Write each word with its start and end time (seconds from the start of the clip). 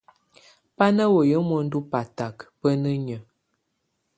Bá 0.77 0.87
na 0.95 1.05
wéye 1.13 1.37
muendu 1.49 1.77
batak 1.91 2.35
bá 2.61 2.69
nenye. 2.83 3.17